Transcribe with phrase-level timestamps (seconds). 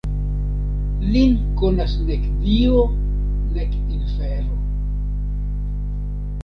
[1.11, 2.81] Lin konas nek Dio
[3.59, 4.57] nek infero.